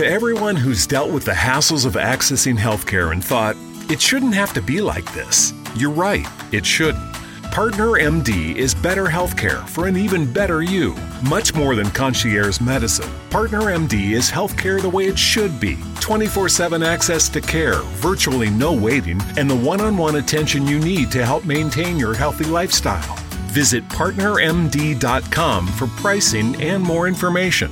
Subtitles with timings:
[0.00, 3.54] To everyone who's dealt with the hassles of accessing healthcare and thought,
[3.90, 7.12] it shouldn't have to be like this, you're right, it shouldn't.
[7.50, 10.96] Partner MD is better healthcare for an even better you.
[11.28, 13.10] Much more than concierge medicine.
[13.28, 18.48] Partner MD is healthcare the way it should be 24 7 access to care, virtually
[18.48, 22.44] no waiting, and the one on one attention you need to help maintain your healthy
[22.44, 23.16] lifestyle.
[23.48, 27.70] Visit partnermd.com for pricing and more information.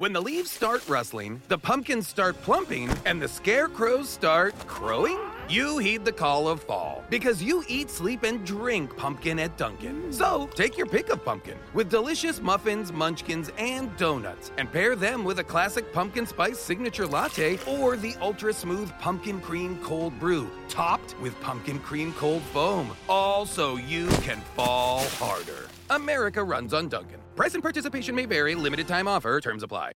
[0.00, 5.18] When the leaves start rustling, the pumpkins start plumping, and the scarecrows start crowing?
[5.50, 10.00] You heed the call of fall because you eat, sleep, and drink pumpkin at Dunkin'.
[10.02, 10.14] Mm.
[10.14, 15.24] So take your pick of pumpkin with delicious muffins, munchkins, and donuts, and pair them
[15.24, 20.48] with a classic pumpkin spice signature latte or the ultra smooth pumpkin cream cold brew,
[20.68, 22.96] topped with pumpkin cream cold foam.
[23.08, 25.66] All so you can fall harder.
[25.90, 27.18] America runs on Dunkin'.
[27.34, 29.94] Price and participation may vary, limited time offer, terms apply.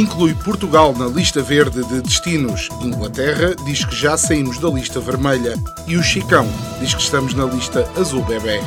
[0.00, 2.68] Inclui Portugal na lista verde de destinos.
[2.80, 5.54] Inglaterra diz que já saímos da lista vermelha.
[5.86, 6.48] E o Chicão
[6.80, 8.60] diz que estamos na lista azul bebê.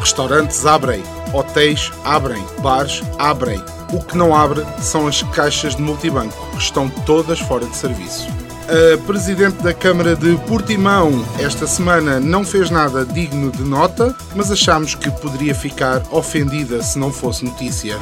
[0.00, 1.02] Restaurantes abrem,
[1.32, 3.62] hotéis abrem, bares abrem.
[3.92, 8.28] O que não abre são as caixas de multibanco, que estão todas fora de serviço.
[8.68, 14.50] A Presidente da Câmara de Portimão esta semana não fez nada digno de nota, mas
[14.50, 17.96] achámos que poderia ficar ofendida se não fosse notícia.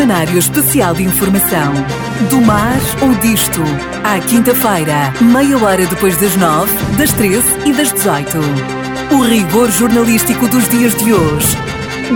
[0.00, 1.74] Semanário Especial de Informação.
[2.30, 3.60] Do mar ou disto.
[4.02, 8.38] À quinta-feira, meia hora depois das nove, das treze e das dezoito.
[9.12, 11.54] O rigor jornalístico dos dias de hoje.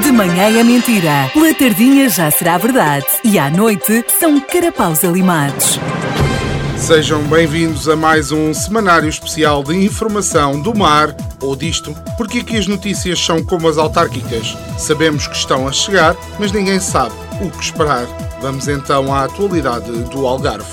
[0.02, 5.78] De manhã é mentira, pela tardinha já será verdade e à noite são carapaus alimados.
[6.78, 12.56] Sejam bem-vindos a mais um semanário especial de informação do mar ou disto, porque aqui
[12.56, 14.56] as notícias são como as autárquicas.
[14.78, 18.06] Sabemos que estão a chegar, mas ninguém sabe o que esperar.
[18.40, 20.64] Vamos então à atualidade do Algarve.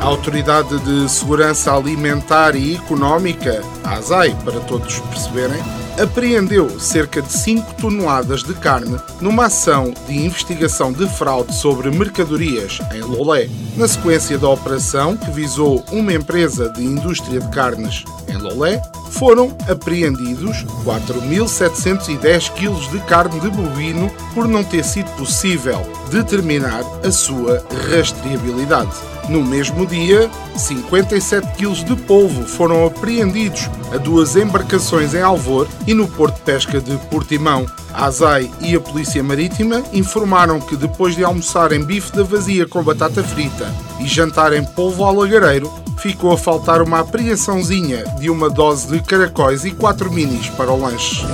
[0.00, 5.60] A Autoridade de Segurança Alimentar e Económica, a ASAI, para todos perceberem,
[6.00, 12.78] apreendeu cerca de 5 toneladas de carne numa ação de investigação de fraude sobre mercadorias
[12.94, 13.48] em Lolé.
[13.76, 18.80] Na sequência da operação, que visou uma empresa de indústria de carnes em Lolé,
[19.10, 25.80] foram apreendidos 4.710 kg de carne de bovino por não ter sido possível
[26.10, 28.92] determinar a sua rastreabilidade.
[29.28, 35.94] No mesmo dia, 57 kg de polvo foram apreendidos a duas embarcações em Alvor e
[35.94, 37.66] no Porto de Pesca de Portimão.
[37.92, 42.82] A ASAI e a Polícia Marítima informaram que depois de almoçarem bife da vazia com
[42.82, 43.66] batata frita
[43.98, 45.72] e jantarem polvo ao lagareiro,
[46.06, 50.80] ficou a faltar uma apreensãozinha de uma dose de caracóis e quatro minis para o
[50.80, 51.26] lanche.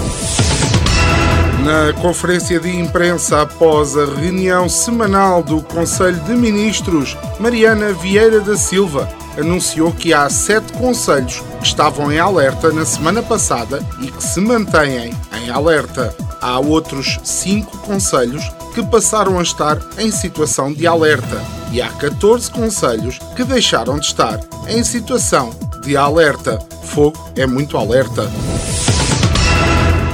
[1.63, 8.57] Na conferência de imprensa após a reunião semanal do Conselho de Ministros, Mariana Vieira da
[8.57, 9.07] Silva
[9.37, 14.41] anunciou que há sete conselhos que estavam em alerta na semana passada e que se
[14.41, 16.17] mantêm em alerta.
[16.41, 18.43] Há outros cinco conselhos
[18.75, 24.07] que passaram a estar em situação de alerta e há 14 conselhos que deixaram de
[24.07, 24.39] estar
[24.69, 25.51] em situação
[25.83, 26.59] de alerta.
[26.85, 28.31] Fogo é muito alerta.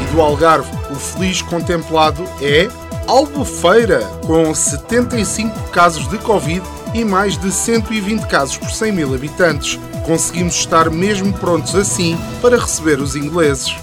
[0.01, 2.69] E do Algarve, o feliz contemplado é
[3.09, 6.63] Albufeira, com 75 casos de Covid
[6.95, 9.79] e mais de 120 casos por 100 mil habitantes.
[10.07, 13.75] Conseguimos estar mesmo prontos assim para receber os ingleses.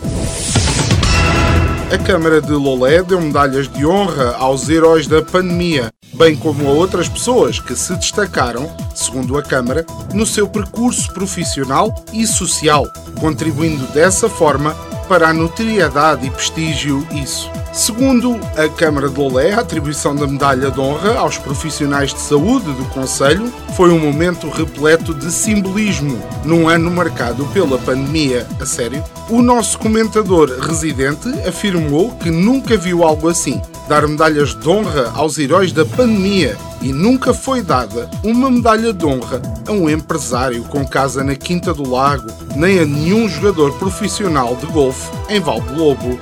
[1.93, 6.71] A Câmara de Lolé deu medalhas de honra aos heróis da pandemia, bem como a
[6.71, 12.87] outras pessoas que se destacaram, segundo a Câmara, no seu percurso profissional e social,
[13.19, 14.73] contribuindo dessa forma
[15.07, 17.49] para a notoriedade e prestígio isso.
[17.71, 22.71] Segundo a Câmara de Lolé, a atribuição da medalha de honra aos profissionais de saúde
[22.71, 28.47] do Conselho foi um momento repleto de simbolismo num ano marcado pela pandemia.
[28.61, 29.03] A sério?
[29.29, 33.61] O nosso comentador residente afirmou que nunca viu algo assim.
[33.87, 39.05] Dar medalhas de honra aos heróis da pandemia e nunca foi dada uma medalha de
[39.05, 44.55] honra a um empresário com casa na Quinta do Lago, nem a nenhum jogador profissional
[44.55, 46.19] de golfe em Valde Lobo.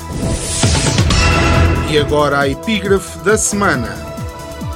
[1.89, 3.95] E agora a epígrafe da semana.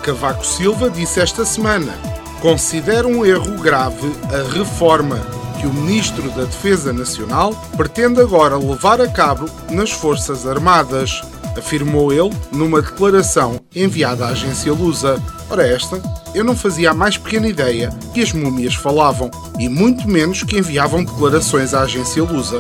[0.01, 1.93] Cavaco Silva disse esta semana:
[2.39, 5.19] considera um erro grave a reforma
[5.59, 11.21] que o Ministro da Defesa Nacional pretende agora levar a cabo nas Forças Armadas.
[11.57, 15.21] Afirmou ele numa declaração enviada à agência Lusa.
[15.50, 16.01] Ora, esta,
[16.33, 20.57] eu não fazia a mais pequena ideia que as múmias falavam, e muito menos que
[20.57, 22.59] enviavam declarações à agência Lusa.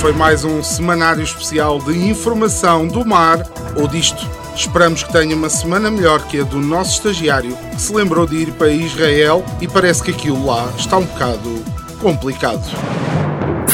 [0.00, 3.42] Foi mais um semanário especial de informação do mar
[3.76, 4.28] ou disto.
[4.54, 8.36] Esperamos que tenha uma semana melhor que a do nosso estagiário, que se lembrou de
[8.36, 11.64] ir para Israel e parece que aquilo lá está um bocado
[12.00, 12.62] complicado.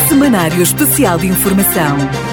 [0.09, 1.97] Semanário Especial de Informação.